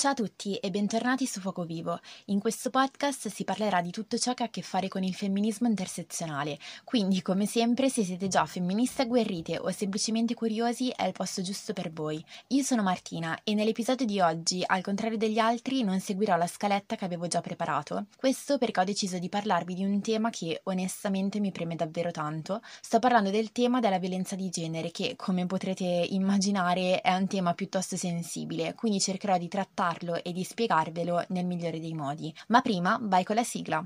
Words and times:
Ciao 0.00 0.12
a 0.12 0.14
tutti 0.14 0.56
e 0.56 0.70
bentornati 0.70 1.26
su 1.26 1.40
Fuoco 1.40 1.64
Vivo. 1.64 2.00
In 2.28 2.40
questo 2.40 2.70
podcast 2.70 3.28
si 3.28 3.44
parlerà 3.44 3.82
di 3.82 3.90
tutto 3.90 4.16
ciò 4.16 4.32
che 4.32 4.44
ha 4.44 4.46
a 4.46 4.48
che 4.48 4.62
fare 4.62 4.88
con 4.88 5.02
il 5.02 5.12
femminismo 5.12 5.68
intersezionale, 5.68 6.58
quindi 6.84 7.20
come 7.20 7.44
sempre 7.44 7.90
se 7.90 8.02
siete 8.02 8.26
già 8.26 8.46
femministe 8.46 9.02
agguerrite 9.02 9.58
o 9.58 9.70
semplicemente 9.70 10.32
curiosi 10.32 10.88
è 10.88 11.04
il 11.04 11.12
posto 11.12 11.42
giusto 11.42 11.74
per 11.74 11.92
voi. 11.92 12.24
Io 12.46 12.62
sono 12.62 12.82
Martina 12.82 13.40
e 13.44 13.52
nell'episodio 13.52 14.06
di 14.06 14.22
oggi, 14.22 14.62
al 14.64 14.80
contrario 14.80 15.18
degli 15.18 15.38
altri, 15.38 15.82
non 15.82 16.00
seguirò 16.00 16.34
la 16.38 16.46
scaletta 16.46 16.96
che 16.96 17.04
avevo 17.04 17.26
già 17.26 17.42
preparato. 17.42 18.06
Questo 18.16 18.56
perché 18.56 18.80
ho 18.80 18.84
deciso 18.84 19.18
di 19.18 19.28
parlarvi 19.28 19.74
di 19.74 19.84
un 19.84 20.00
tema 20.00 20.30
che 20.30 20.62
onestamente 20.64 21.40
mi 21.40 21.52
preme 21.52 21.76
davvero 21.76 22.10
tanto. 22.10 22.62
Sto 22.80 23.00
parlando 23.00 23.28
del 23.28 23.52
tema 23.52 23.80
della 23.80 23.98
violenza 23.98 24.34
di 24.34 24.48
genere 24.48 24.92
che, 24.92 25.14
come 25.14 25.44
potrete 25.44 25.84
immaginare, 25.84 27.02
è 27.02 27.14
un 27.14 27.26
tema 27.26 27.52
piuttosto 27.52 27.98
sensibile, 27.98 28.74
quindi 28.74 28.98
cercherò 28.98 29.36
di 29.36 29.48
trattare 29.48 29.88
parlarlo 29.90 30.22
e 30.22 30.32
di 30.32 30.44
spiegarvelo 30.44 31.24
nel 31.28 31.46
migliore 31.46 31.80
dei 31.80 31.94
modi. 31.94 32.32
Ma 32.48 32.60
prima 32.60 32.98
vai 33.02 33.24
con 33.24 33.36
la 33.36 33.44
sigla. 33.44 33.84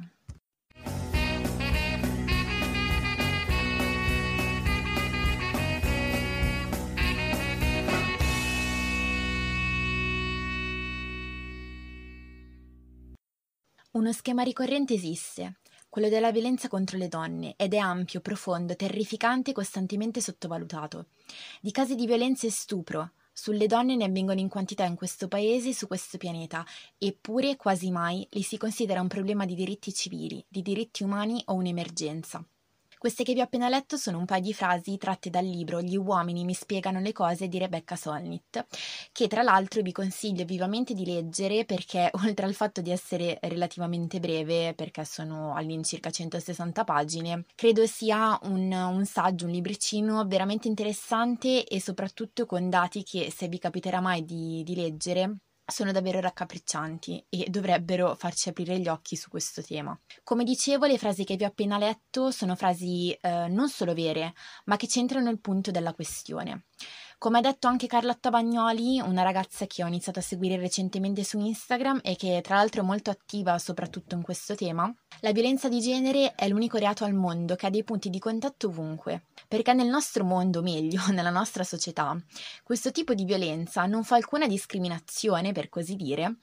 Uno 13.92 14.12
schema 14.12 14.42
ricorrente 14.42 14.94
esiste, 14.94 15.60
quello 15.88 16.08
della 16.08 16.32
violenza 16.32 16.66
contro 16.66 16.98
le 16.98 17.06
donne, 17.06 17.54
ed 17.56 17.74
è 17.74 17.76
ampio, 17.76 18.20
profondo, 18.20 18.74
terrificante 18.74 19.52
e 19.52 19.54
costantemente 19.54 20.20
sottovalutato. 20.20 21.06
Di 21.60 21.70
casi 21.70 21.94
di 21.94 22.04
violenza 22.04 22.48
e 22.48 22.50
stupro, 22.50 23.12
sulle 23.34 23.66
donne 23.66 23.96
ne 23.96 24.04
avvengono 24.04 24.38
in 24.38 24.48
quantità 24.48 24.84
in 24.84 24.94
questo 24.94 25.26
paese 25.26 25.70
e 25.70 25.74
su 25.74 25.88
questo 25.88 26.16
pianeta, 26.16 26.64
eppure 26.96 27.56
quasi 27.56 27.90
mai 27.90 28.26
li 28.30 28.42
si 28.42 28.56
considera 28.56 29.00
un 29.00 29.08
problema 29.08 29.44
di 29.44 29.56
diritti 29.56 29.92
civili, 29.92 30.42
di 30.48 30.62
diritti 30.62 31.02
umani 31.02 31.42
o 31.46 31.54
un'emergenza. 31.54 32.46
Queste 33.04 33.22
che 33.22 33.34
vi 33.34 33.40
ho 33.40 33.44
appena 33.44 33.68
letto 33.68 33.98
sono 33.98 34.16
un 34.16 34.24
paio 34.24 34.40
di 34.40 34.54
frasi 34.54 34.96
tratte 34.96 35.28
dal 35.28 35.44
libro 35.44 35.82
Gli 35.82 35.94
uomini 35.94 36.42
mi 36.46 36.54
spiegano 36.54 37.00
le 37.00 37.12
cose 37.12 37.48
di 37.48 37.58
Rebecca 37.58 37.96
Solnit, 37.96 38.64
che 39.12 39.26
tra 39.28 39.42
l'altro 39.42 39.82
vi 39.82 39.92
consiglio 39.92 40.46
vivamente 40.46 40.94
di 40.94 41.04
leggere 41.04 41.66
perché 41.66 42.08
oltre 42.24 42.46
al 42.46 42.54
fatto 42.54 42.80
di 42.80 42.90
essere 42.90 43.36
relativamente 43.42 44.20
breve, 44.20 44.72
perché 44.72 45.04
sono 45.04 45.54
all'incirca 45.54 46.08
160 46.08 46.82
pagine, 46.84 47.44
credo 47.54 47.84
sia 47.84 48.38
un, 48.44 48.72
un 48.72 49.04
saggio, 49.04 49.44
un 49.44 49.52
libricino 49.52 50.24
veramente 50.26 50.68
interessante 50.68 51.66
e 51.66 51.82
soprattutto 51.82 52.46
con 52.46 52.70
dati 52.70 53.02
che 53.02 53.30
se 53.30 53.48
vi 53.48 53.58
capiterà 53.58 54.00
mai 54.00 54.24
di, 54.24 54.62
di 54.64 54.74
leggere 54.74 55.40
sono 55.66 55.92
davvero 55.92 56.20
raccapriccianti 56.20 57.26
e 57.28 57.46
dovrebbero 57.48 58.14
farci 58.14 58.48
aprire 58.48 58.78
gli 58.78 58.88
occhi 58.88 59.16
su 59.16 59.28
questo 59.28 59.62
tema. 59.62 59.98
Come 60.22 60.44
dicevo, 60.44 60.86
le 60.86 60.98
frasi 60.98 61.24
che 61.24 61.36
vi 61.36 61.44
ho 61.44 61.48
appena 61.48 61.78
letto 61.78 62.30
sono 62.30 62.54
frasi 62.54 63.12
eh, 63.12 63.48
non 63.48 63.68
solo 63.68 63.94
vere, 63.94 64.34
ma 64.66 64.76
che 64.76 64.88
centrano 64.88 65.30
il 65.30 65.40
punto 65.40 65.70
della 65.70 65.94
questione. 65.94 66.66
Come 67.18 67.38
ha 67.38 67.40
detto 67.40 67.68
anche 67.68 67.86
Carlotta 67.86 68.28
Bagnoli, 68.30 69.00
una 69.00 69.22
ragazza 69.22 69.66
che 69.66 69.82
ho 69.82 69.86
iniziato 69.86 70.18
a 70.18 70.22
seguire 70.22 70.56
recentemente 70.56 71.24
su 71.24 71.38
Instagram 71.38 72.00
e 72.02 72.16
che 72.16 72.40
tra 72.42 72.56
l'altro 72.56 72.82
è 72.82 72.84
molto 72.84 73.10
attiva 73.10 73.58
soprattutto 73.58 74.14
in 74.14 74.22
questo 74.22 74.54
tema, 74.54 74.92
la 75.20 75.32
violenza 75.32 75.68
di 75.68 75.80
genere 75.80 76.34
è 76.34 76.48
l'unico 76.48 76.76
reato 76.76 77.04
al 77.04 77.14
mondo 77.14 77.54
che 77.54 77.66
ha 77.66 77.70
dei 77.70 77.84
punti 77.84 78.10
di 78.10 78.18
contatto 78.18 78.66
ovunque, 78.66 79.26
perché 79.48 79.72
nel 79.72 79.88
nostro 79.88 80.24
mondo, 80.24 80.60
meglio, 80.60 81.00
nella 81.12 81.30
nostra 81.30 81.64
società, 81.64 82.14
questo 82.62 82.90
tipo 82.90 83.14
di 83.14 83.24
violenza 83.24 83.86
non 83.86 84.04
fa 84.04 84.16
alcuna 84.16 84.46
discriminazione, 84.46 85.52
per 85.52 85.68
così 85.70 85.96
dire, 85.96 86.36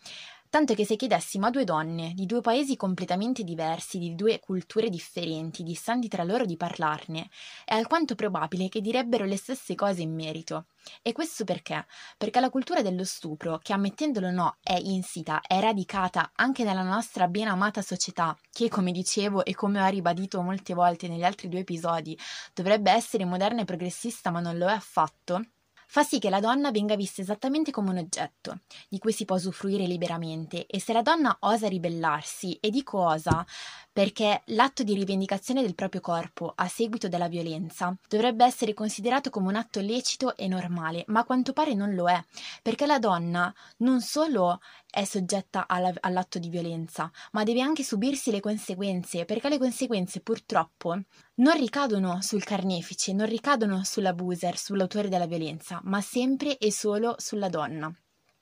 tanto 0.52 0.74
che 0.74 0.86
se 0.86 0.98
chiedessimo 0.98 1.46
a 1.46 1.50
due 1.50 1.64
donne 1.64 2.12
di 2.14 2.26
due 2.26 2.42
paesi 2.42 2.76
completamente 2.76 3.42
diversi, 3.46 3.98
di 3.98 4.16
due 4.16 4.42
culture 4.42 4.90
differenti, 4.90 5.64
distanti 5.64 6.10
tra 6.10 6.26
loro 6.26 6.44
di 6.44 6.58
parlarne, 6.58 7.30
è 7.64 7.74
alquanto 7.74 8.16
probabile 8.16 8.68
che 8.68 8.82
direbbero 8.82 9.24
le 9.24 9.38
stesse 9.38 9.76
cose 9.76 10.02
in 10.02 10.14
merito. 10.14 10.66
E 11.02 11.14
questo 11.14 11.46
perché? 11.46 11.86
Perché 12.18 12.42
la 12.42 12.50
cultura 12.50 12.82
dello 12.82 13.06
stupro, 13.06 13.60
che 13.60 13.72
ammettendolo 13.72 14.28
o 14.28 14.32
no 14.32 14.58
è 14.62 14.78
insita, 14.78 15.40
è 15.40 15.58
radicata 15.62 16.32
anche 16.36 16.66
nella 16.66 16.84
nostra 16.84 17.30
ben 17.30 17.48
amata 17.48 17.82
società, 17.82 18.38
che 18.52 18.68
come 18.68 18.92
dicevo 18.92 19.46
e 19.46 19.56
come 19.56 19.82
ho 19.82 19.88
ribadito 19.88 20.42
molte 20.42 20.74
volte 20.74 21.08
negli 21.08 21.24
altri 21.24 21.48
due 21.48 21.62
episodi, 21.62 22.18
dovrebbe 22.54 22.92
essere 22.92 23.24
moderna 23.24 23.62
e 23.62 23.66
progressista 23.66 24.32
ma 24.32 24.42
non 24.42 24.58
lo 24.58 24.68
è 24.68 24.74
affatto, 24.74 25.46
fa 25.92 26.04
sì 26.04 26.20
che 26.20 26.30
la 26.30 26.40
donna 26.40 26.72
venga 26.72 26.96
vista 26.96 27.20
esattamente 27.20 27.70
come 27.70 27.90
un 27.90 27.98
oggetto 27.98 28.62
di 28.88 28.98
cui 28.98 29.12
si 29.12 29.26
può 29.26 29.36
usufruire 29.36 29.86
liberamente 29.86 30.66
e 30.66 30.80
se 30.80 30.94
la 30.94 31.02
donna 31.02 31.36
osa 31.42 31.68
ribellarsi, 31.68 32.58
e 32.62 32.70
dico 32.70 32.98
osa 32.98 33.46
perché 33.92 34.42
l'atto 34.46 34.84
di 34.84 34.94
rivendicazione 34.94 35.62
del 35.62 35.76
proprio 35.76 36.00
corpo 36.00 36.54
a 36.56 36.70
seguito 36.70 37.10
della 37.10 37.28
violenza 37.28 37.94
dovrebbe 38.08 38.46
essere 38.46 38.74
considerato 38.74 39.30
come 39.30 39.50
un 39.50 39.58
atto 39.58 39.82
lecito 39.82 40.38
e 40.38 40.48
normale, 40.48 41.04
ma 41.08 41.20
a 41.20 41.26
quanto 41.26 41.52
pare 41.52 41.74
non 41.74 41.94
lo 41.94 42.08
è, 42.08 42.24
perché 42.62 42.86
la 42.86 42.98
donna 42.98 43.54
non 43.80 44.00
solo 44.00 44.62
è 44.90 45.04
soggetta 45.04 45.68
alla, 45.68 45.92
all'atto 46.00 46.40
di 46.40 46.48
violenza, 46.48 47.12
ma 47.34 47.44
deve 47.44 47.60
anche 47.60 47.84
subirsi 47.84 48.32
le 48.32 48.40
conseguenze, 48.40 49.26
perché 49.26 49.50
le 49.50 49.58
conseguenze 49.58 50.22
purtroppo 50.22 51.02
non 51.42 51.58
ricadono 51.58 52.22
sul 52.22 52.44
carnefice, 52.44 53.14
non 53.14 53.26
ricadono 53.26 53.84
sull'abuser, 53.84 54.58
sull'autore 54.58 55.10
della 55.10 55.26
violenza, 55.26 55.82
ma 55.86 56.00
sempre 56.00 56.58
e 56.58 56.72
solo 56.72 57.16
sulla 57.18 57.50
donna. 57.50 57.92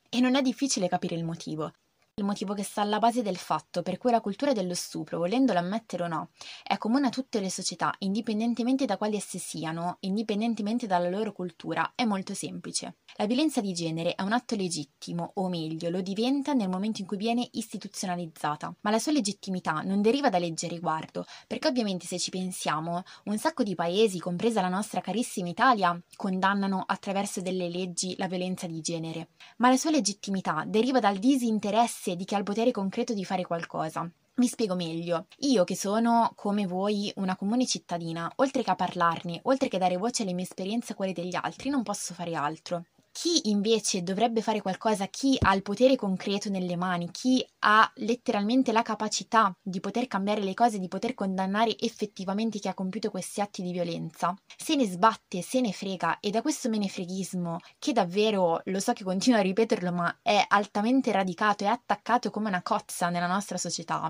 E 0.10 0.20
non 0.20 0.36
è 0.36 0.42
difficile 0.42 0.90
capire 0.90 1.16
il 1.16 1.24
motivo 1.24 1.72
il 2.20 2.26
motivo 2.26 2.54
che 2.54 2.64
sta 2.64 2.82
alla 2.82 3.00
base 3.00 3.22
del 3.22 3.38
fatto 3.38 3.82
per 3.82 3.98
cui 3.98 4.12
la 4.12 4.22
cultura 4.22 4.54
dello 4.54 4.74
stupro, 4.76 5.18
volendolo 5.18 5.60
ammettere 5.60 6.04
o 6.04 6.08
no, 6.08 6.30
è 6.64 6.78
comune 6.78 7.08
a 7.08 7.10
tutte 7.10 7.40
le 7.40 7.50
società, 7.50 7.94
indipendentemente 8.00 8.86
da 8.86 8.98
quali 8.98 9.16
esse 9.16 9.40
siano, 9.40 9.98
indipendentemente 10.02 10.86
dalla 10.86 11.10
loro 11.10 11.32
cultura, 11.32 11.94
è 11.96 12.04
molto 12.04 12.34
semplice. 12.34 12.98
La 13.16 13.26
violenza 13.26 13.62
di 13.62 13.74
genere 13.74 14.16
è 14.16 14.22
un 14.22 14.34
atto 14.34 14.56
legittimo, 14.56 15.32
o 15.36 15.48
meglio, 15.48 15.90
lo 15.90 16.02
diventa 16.02 16.54
nel 16.54 16.70
momento 16.70 17.02
in 17.02 17.08
cui 17.08 17.18
viene 17.18 17.48
istituzionalizzata, 17.52 18.76
ma 18.82 18.90
la 18.92 19.00
sua 19.00 19.14
legittimità 19.14 19.82
non 19.82 20.02
deriva 20.02 20.30
da 20.30 20.38
legge 20.38 20.66
a 20.66 20.70
riguardo, 20.70 21.26
perché 21.48 21.68
ovviamente 21.70 22.06
se 22.06 22.20
ci 22.20 22.30
pensiamo, 22.30 23.04
un 23.26 23.38
sacco 23.38 23.64
di 23.64 23.76
paesi, 23.76 24.20
compresa 24.20 24.62
la 24.62 24.68
nostra 24.68 25.02
carissima 25.02 25.50
Italia, 25.50 26.00
condannano 26.16 26.84
attraverso 26.86 27.42
delle 27.42 27.70
leggi 27.70 28.16
la 28.18 28.28
violenza 28.28 28.68
di 28.68 28.82
genere, 28.82 29.30
ma 29.58 29.70
la 29.70 29.78
sua 29.78 29.92
legittimità 29.92 30.64
deriva 30.68 31.00
dal 31.00 31.18
disinteresse 31.18 32.09
di 32.16 32.26
chi 32.26 32.36
ha 32.36 32.38
il 32.38 32.44
potere 32.44 32.72
concreto 32.72 33.14
di 33.14 33.26
fare 33.26 33.44
qualcosa. 33.44 34.10
Mi 34.36 34.48
spiego 34.48 34.76
meglio. 34.76 35.28
Io 35.40 35.64
che 35.64 35.76
sono, 35.76 36.32
come 36.36 36.66
voi, 36.66 37.12
una 37.18 37.36
comune 37.36 37.66
cittadina, 37.66 38.32
oltre 38.38 38.64
che 38.64 38.72
a 38.72 38.76
parlarne, 38.76 39.40
oltre 39.44 39.68
che 39.68 39.78
dare 39.78 39.98
voce 39.98 40.24
alle 40.24 40.34
mie 40.34 40.46
esperienze 40.46 40.90
e 40.90 40.94
a 40.94 40.96
quelle 40.96 41.14
degli 41.14 41.36
altri, 41.36 41.70
non 41.70 41.84
posso 41.84 42.14
fare 42.14 42.36
altro. 42.36 42.86
Chi 43.12 43.50
invece 43.50 44.02
dovrebbe 44.02 44.42
fare 44.42 44.62
qualcosa, 44.62 45.08
chi 45.08 45.36
ha 45.40 45.54
il 45.54 45.62
potere 45.62 45.96
concreto 45.96 46.50
nelle 46.50 46.76
mani, 46.78 47.12
chi 47.12 47.46
ha 47.60 47.92
letteralmente 47.96 48.72
la 48.72 48.82
capacità 48.82 49.54
di 49.62 49.80
poter 49.80 50.08
cambiare 50.08 50.42
le 50.42 50.54
cose, 50.54 50.80
di 50.80 50.88
poter 50.88 51.14
condannare 51.16 51.78
effettivamente 51.80 52.60
chi 52.60 52.68
ha 52.68 52.74
compiuto 52.74 53.12
questi 53.12 53.42
atti 53.42 53.62
di 53.62 53.72
violenza, 53.74 54.34
se 54.56 54.76
ne 54.76 54.86
sbatte, 54.86 55.42
se 55.42 55.60
ne 55.60 55.74
frega 55.74 56.20
e 56.20 56.30
da 56.30 56.42
questo 56.42 56.70
menefreghismo, 56.70 57.58
che 57.78 57.92
davvero 57.94 58.62
lo 58.66 58.80
so 58.80 58.94
che 58.94 59.04
continuo 59.04 59.40
a 59.40 59.44
ripeterlo, 59.44 59.92
ma 59.92 60.20
è 60.22 60.44
altamente 60.48 61.12
radicato 61.12 61.64
e 61.66 61.68
attaccato 61.68 62.30
come 62.30 62.48
una 62.48 62.62
cozza 62.62 63.10
nella 63.10 63.28
nostra 63.28 63.58
società, 63.58 64.10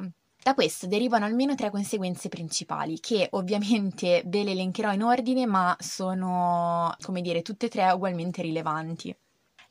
da 0.49 0.55
questo 0.55 0.87
derivano 0.87 1.25
almeno 1.25 1.53
tre 1.53 1.69
conseguenze 1.69 2.27
principali, 2.27 2.99
che 2.99 3.27
ovviamente 3.31 4.23
ve 4.25 4.43
le 4.43 4.51
elencherò 4.51 4.91
in 4.93 5.03
ordine, 5.03 5.45
ma 5.45 5.75
sono, 5.79 6.95
come 7.01 7.21
dire, 7.21 7.43
tutte 7.43 7.67
e 7.67 7.69
tre 7.69 7.91
ugualmente 7.91 8.41
rilevanti. 8.41 9.15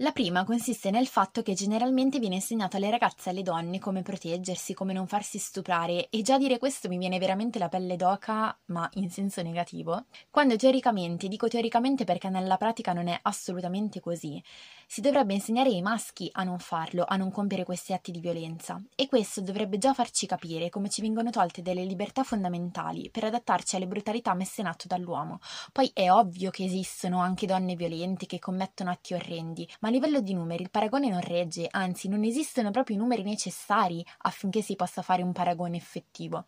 La 0.01 0.13
prima 0.13 0.45
consiste 0.45 0.93
nel 0.93 1.09
fatto 1.09 1.43
che 1.43 1.55
generalmente 1.55 2.21
viene 2.21 2.37
insegnato 2.37 2.77
alle 2.77 2.89
ragazze 2.89 3.29
e 3.29 3.33
alle 3.33 3.43
donne 3.43 3.81
come 3.81 4.03
proteggersi, 4.03 4.73
come 4.73 4.93
non 4.93 5.09
farsi 5.09 5.39
stuprare 5.39 6.09
e 6.09 6.23
già 6.23 6.39
dire 6.39 6.59
questo 6.59 6.87
mi 6.87 6.99
viene 6.99 7.19
veramente 7.19 7.59
la 7.59 7.69
pelle 7.69 7.97
d'oca, 7.97 8.57
ma 8.67 8.89
in 8.93 9.11
senso 9.11 9.43
negativo, 9.43 10.05
quando 10.31 10.55
teoricamente, 10.55 11.27
dico 11.27 11.49
teoricamente 11.49 12.05
perché 12.05 12.29
nella 12.29 12.57
pratica 12.57 12.93
non 12.93 13.09
è 13.09 13.19
assolutamente 13.23 13.99
così, 13.99 14.41
si 14.87 15.01
dovrebbe 15.01 15.35
insegnare 15.35 15.71
ai 15.71 15.83
maschi 15.83 16.29
a 16.33 16.45
non 16.45 16.61
farlo, 16.61 17.05
a 17.05 17.17
non 17.17 17.33
compiere 17.33 17.65
questi 17.65 17.93
atti 17.93 18.13
di 18.13 18.21
violenza 18.21 18.81
e 18.95 19.09
questo 19.09 19.41
dovrebbe 19.41 19.79
già 19.79 19.95
farci 19.95 20.27
capire 20.27 20.71
come 20.71 20.89
ci 20.89 21.01
vengono 21.01 21.31
tolte 21.31 21.61
delle 21.61 21.83
libertà 21.83 22.23
fondamentali 22.23 23.11
per 23.11 23.25
adattarci 23.25 23.75
alle 23.75 23.89
brutalità 23.89 24.33
messe 24.35 24.61
in 24.61 24.69
atto 24.69 24.87
dall'uomo. 24.87 25.41
Poi 25.73 25.91
è 25.93 26.09
ovvio 26.09 26.51
che 26.51 26.63
esistono 26.63 27.19
anche 27.21 27.47
donne 27.47 27.75
violente 27.75 28.27
che 28.27 28.39
commettono 28.39 28.91
atti 28.91 29.15
orrendi, 29.15 29.69
ma 29.81 29.87
a 29.89 29.91
livello 29.91 30.21
di 30.21 30.35
numeri 30.35 30.63
il 30.63 30.71
paragone 30.71 31.09
non 31.09 31.21
regge, 31.21 31.67
anzi 31.71 32.09
non 32.09 32.23
esistono 32.23 32.71
proprio 32.71 32.97
i 32.97 32.99
numeri 32.99 33.23
necessari 33.23 34.05
affinché 34.19 34.61
si 34.61 34.77
possa 34.77 35.03
fare 35.03 35.23
un 35.23 35.33
paragone 35.33 35.77
effettivo. 35.77 36.47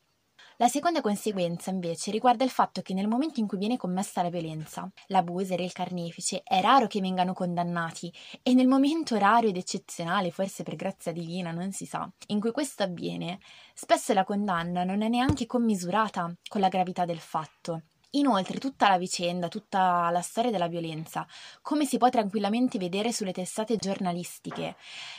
La 0.58 0.68
seconda 0.68 1.00
conseguenza, 1.00 1.70
invece, 1.70 2.10
riguarda 2.10 2.44
il 2.44 2.50
fatto 2.50 2.82
che 2.82 2.92
nel 2.92 3.08
momento 3.08 3.40
in 3.40 3.46
cui 3.46 3.56
viene 3.56 3.78
commessa 3.78 4.20
la 4.20 4.28
violenza, 4.28 4.90
l'abuser 5.06 5.58
e 5.58 5.64
il 5.64 5.72
carnefice 5.72 6.42
è 6.44 6.60
raro 6.60 6.86
che 6.86 7.00
vengano 7.00 7.32
condannati 7.32 8.12
e 8.42 8.52
nel 8.52 8.68
momento 8.68 9.16
raro 9.16 9.46
ed 9.46 9.56
eccezionale, 9.56 10.30
forse 10.30 10.62
per 10.62 10.76
grazia 10.76 11.12
divina, 11.12 11.50
non 11.50 11.72
si 11.72 11.86
sa, 11.86 12.06
in 12.26 12.40
cui 12.40 12.52
questo 12.52 12.82
avviene, 12.82 13.38
spesso 13.72 14.12
la 14.12 14.24
condanna 14.24 14.84
non 14.84 15.00
è 15.00 15.08
neanche 15.08 15.46
commisurata 15.46 16.30
con 16.46 16.60
la 16.60 16.68
gravità 16.68 17.06
del 17.06 17.20
fatto. 17.20 17.84
Inoltre 18.14 18.58
tutta 18.58 18.88
la 18.88 18.98
vicenda, 18.98 19.46
tutta 19.46 20.10
la 20.10 20.20
storia 20.20 20.50
della 20.50 20.66
violenza, 20.66 21.24
come 21.62 21.84
si 21.84 21.96
può 21.96 22.08
tranquillamente 22.08 22.76
vedere 22.76 23.12
sulle 23.12 23.32
testate 23.32 23.76
giornalistiche, 23.76 24.74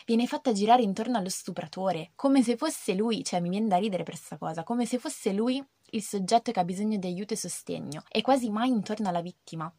viene 0.06 0.28
fatta 0.28 0.52
girare 0.52 0.82
intorno 0.82 1.18
allo 1.18 1.30
stupratore, 1.30 2.12
come 2.16 2.44
se 2.44 2.58
fosse 2.58 2.94
lui, 2.94 3.24
cioè 3.24 3.40
mi 3.40 3.48
viene 3.48 3.70
da 3.70 3.78
ridere 3.78 4.04
per 4.04 4.16
questa 4.16 4.38
cosa, 4.38 4.64
come 4.64 4.86
se 4.86 4.98
fosse 4.98 5.32
lui 5.32 5.64
il 5.92 6.04
soggetto 6.04 6.52
che 6.52 6.60
ha 6.60 6.66
bisogno 6.66 6.98
di 6.98 7.08
aiuto 7.08 7.34
e 7.34 7.38
sostegno, 7.38 8.04
e 8.10 8.22
quasi 8.22 8.50
mai 8.50 8.70
intorno 8.70 9.08
alla 9.08 9.22
vittima. 9.22 9.74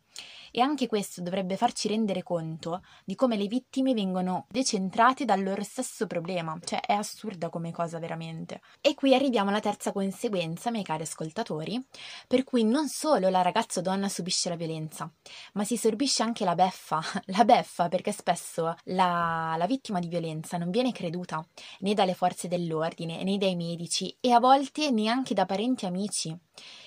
E 0.55 0.61
anche 0.61 0.87
questo 0.87 1.23
dovrebbe 1.23 1.57
farci 1.57 1.89
rendere 1.89 2.23
conto 2.23 2.83
di 3.05 3.15
come 3.15 3.37
le 3.37 3.47
vittime 3.47 3.95
vengono 3.95 4.45
decentrate 4.51 5.25
dal 5.25 5.43
loro 5.43 5.63
stesso 5.63 6.07
problema, 6.07 6.59
cioè 6.63 6.81
è 6.81 6.93
assurda 6.93 7.49
come 7.49 7.73
cosa 7.73 7.99
veramente. 7.99 8.61
E 8.83 8.95
qui 8.95 9.15
arriviamo 9.15 9.49
alla 9.49 9.61
terza 9.61 9.93
conseguenza, 9.93 10.71
miei 10.71 10.85
cari 10.85 11.05
ascoltatori, 11.05 11.83
per 12.29 12.45
cui 12.45 12.65
non 12.65 12.89
solo 12.89 13.31
la 13.31 13.41
ragazza 13.41 13.81
o 13.81 13.83
donna 13.83 14.11
subisce 14.11 14.51
la 14.51 14.57
violenza, 14.57 15.11
ma 15.55 15.65
si 15.65 15.79
sorbisce 15.79 16.23
anche 16.23 16.45
la 16.45 16.55
beffa, 16.55 17.01
la 17.27 17.45
beffa 17.45 17.89
perché 17.89 18.13
spesso 18.13 18.77
la, 18.85 19.55
la 19.57 19.67
vittima 19.67 20.01
di 20.01 20.09
violenza 20.09 20.59
non 20.59 20.71
viene 20.71 20.93
creduta 20.93 21.43
né 21.81 21.95
dalle 21.95 22.15
forze 22.15 22.47
dell'ordine 22.47 23.23
né 23.23 23.39
dai 23.39 23.57
medici 23.57 24.15
e 24.21 24.33
a 24.33 24.39
volte 24.39 24.91
neanche 24.91 25.33
da 25.33 25.47
parenti 25.47 25.87
e 25.87 25.89
amici. 25.89 26.39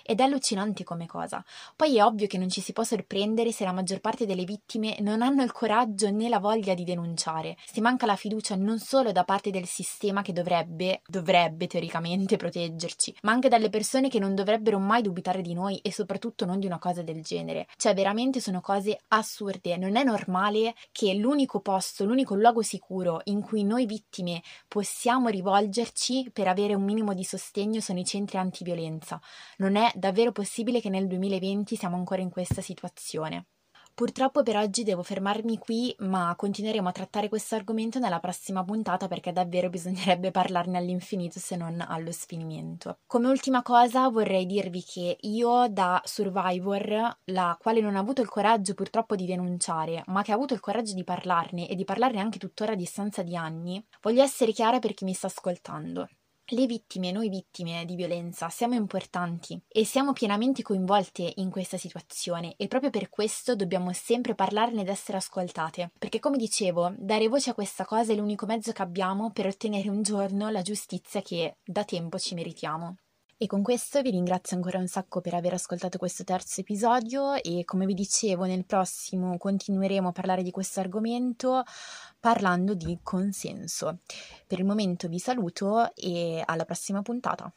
Ed 0.03 0.19
è 0.19 0.23
allucinante 0.23 0.83
come 0.83 1.07
cosa. 1.07 1.43
Poi 1.75 1.97
è 1.97 2.03
ovvio 2.03 2.27
che 2.27 2.37
non 2.37 2.49
ci 2.49 2.61
si 2.61 2.73
può 2.73 2.83
sorprendere 2.83 3.51
se 3.51 3.63
la 3.65 3.71
maggior 3.71 3.99
parte 3.99 4.25
delle 4.25 4.43
vittime 4.43 4.97
non 4.99 5.21
hanno 5.21 5.43
il 5.43 5.51
coraggio 5.51 6.11
né 6.11 6.29
la 6.29 6.39
voglia 6.39 6.73
di 6.73 6.83
denunciare. 6.83 7.57
Si 7.65 7.81
manca 7.81 8.05
la 8.05 8.15
fiducia 8.15 8.55
non 8.55 8.77
solo 8.79 9.11
da 9.11 9.23
parte 9.23 9.49
del 9.49 9.65
sistema 9.65 10.21
che 10.21 10.33
dovrebbe, 10.33 11.01
dovrebbe 11.07 11.67
teoricamente 11.67 12.37
proteggerci, 12.37 13.17
ma 13.23 13.31
anche 13.31 13.49
dalle 13.49 13.69
persone 13.69 14.09
che 14.09 14.19
non 14.19 14.35
dovrebbero 14.35 14.77
mai 14.77 15.01
dubitare 15.01 15.41
di 15.41 15.53
noi 15.53 15.77
e 15.79 15.91
soprattutto 15.91 16.45
non 16.45 16.59
di 16.59 16.67
una 16.67 16.79
cosa 16.79 17.01
del 17.01 17.23
genere. 17.23 17.67
Cioè 17.75 17.93
veramente 17.93 18.39
sono 18.39 18.61
cose 18.61 18.99
assurde. 19.07 19.77
Non 19.77 19.95
è 19.95 20.03
normale 20.03 20.75
che 20.91 21.13
l'unico 21.15 21.59
posto, 21.61 22.05
l'unico 22.05 22.35
luogo 22.35 22.61
sicuro 22.61 23.21
in 23.25 23.41
cui 23.41 23.63
noi 23.63 23.85
vittime 23.85 24.43
possiamo 24.67 25.29
rivolgerci 25.29 26.29
per 26.31 26.47
avere 26.47 26.75
un 26.75 26.83
minimo 26.83 27.13
di 27.13 27.23
sostegno 27.23 27.79
sono 27.79 27.99
i 27.99 28.05
centri 28.05 28.37
antiviolenza. 28.37 29.19
Non 29.57 29.75
è 29.75 29.91
davvero 29.95 30.31
possibile 30.31 30.81
che 30.81 30.89
nel 30.89 31.07
2020 31.07 31.75
siamo 31.75 31.95
ancora 31.95 32.21
in 32.21 32.29
questa 32.29 32.61
situazione. 32.61 33.47
Purtroppo 33.95 34.43
per 34.43 34.57
oggi 34.57 34.83
devo 34.83 35.03
fermarmi 35.03 35.57
qui, 35.57 35.95
ma 35.99 36.33
continueremo 36.35 36.89
a 36.89 36.91
trattare 36.91 37.29
questo 37.29 37.55
argomento 37.55 37.97
nella 37.97 38.19
prossima 38.19 38.61
puntata 38.61 39.07
perché 39.07 39.31
davvero 39.31 39.69
bisognerebbe 39.71 40.31
parlarne 40.31 40.77
all'infinito 40.77 41.39
se 41.39 41.55
non 41.55 41.79
allo 41.79 42.11
sfinimento. 42.11 42.97
Come 43.07 43.29
ultima 43.29 43.61
cosa 43.61 44.09
vorrei 44.09 44.45
dirvi 44.45 44.83
che 44.83 45.15
io 45.21 45.69
da 45.69 46.01
survivor, 46.03 47.19
la 47.23 47.57
quale 47.57 47.79
non 47.79 47.95
ha 47.95 47.99
avuto 47.99 48.21
il 48.21 48.27
coraggio 48.27 48.73
purtroppo 48.73 49.15
di 49.15 49.25
denunciare, 49.25 50.03
ma 50.07 50.23
che 50.23 50.33
ha 50.33 50.35
avuto 50.35 50.53
il 50.53 50.59
coraggio 50.59 50.93
di 50.93 51.05
parlarne 51.05 51.69
e 51.69 51.75
di 51.75 51.85
parlarne 51.85 52.19
anche 52.19 52.37
tuttora 52.37 52.73
a 52.73 52.75
distanza 52.75 53.23
di 53.23 53.37
anni, 53.37 53.81
voglio 54.01 54.23
essere 54.23 54.51
chiara 54.51 54.79
per 54.79 54.93
chi 54.93 55.05
mi 55.05 55.13
sta 55.13 55.27
ascoltando. 55.27 56.09
Le 56.49 56.67
vittime, 56.67 57.11
noi 57.11 57.27
vittime 57.27 57.85
di 57.85 57.95
violenza, 57.95 58.49
siamo 58.49 58.75
importanti 58.75 59.59
e 59.67 59.83
siamo 59.83 60.13
pienamente 60.13 60.61
coinvolte 60.61 61.33
in 61.37 61.49
questa 61.49 61.77
situazione 61.77 62.53
e 62.57 62.67
proprio 62.67 62.91
per 62.91 63.09
questo 63.09 63.55
dobbiamo 63.55 63.91
sempre 63.93 64.35
parlarne 64.35 64.81
ed 64.81 64.89
essere 64.89 65.17
ascoltate, 65.17 65.91
perché 65.97 66.19
come 66.19 66.37
dicevo, 66.37 66.93
dare 66.97 67.29
voce 67.29 67.49
a 67.49 67.55
questa 67.55 67.83
cosa 67.83 68.13
è 68.13 68.15
l'unico 68.15 68.45
mezzo 68.45 68.71
che 68.73 68.83
abbiamo 68.83 69.31
per 69.31 69.47
ottenere 69.47 69.89
un 69.89 70.03
giorno 70.03 70.51
la 70.51 70.61
giustizia 70.61 71.23
che 71.23 71.57
da 71.65 71.83
tempo 71.83 72.19
ci 72.19 72.35
meritiamo. 72.35 72.97
E 73.37 73.47
con 73.47 73.61
questo 73.61 74.01
vi 74.01 74.11
ringrazio 74.11 74.55
ancora 74.55 74.77
un 74.77 74.87
sacco 74.87 75.19
per 75.19 75.33
aver 75.33 75.51
ascoltato 75.55 75.97
questo 75.97 76.23
terzo 76.23 76.61
episodio 76.61 77.33
e 77.33 77.65
come 77.65 77.85
vi 77.85 77.93
dicevo 77.93 78.45
nel 78.45 78.65
prossimo 78.65 79.37
continueremo 79.37 80.07
a 80.07 80.11
parlare 80.13 80.41
di 80.41 80.51
questo 80.51 80.79
argomento 80.79 81.63
parlando 82.17 82.75
di 82.75 82.97
consenso. 83.03 83.99
Per 84.47 84.59
il 84.59 84.65
momento 84.65 85.09
vi 85.09 85.19
saluto 85.19 85.93
e 85.95 86.41
alla 86.45 86.63
prossima 86.63 87.01
puntata. 87.01 87.53